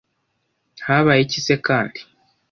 [0.87, 1.99] Habaye iki se kandi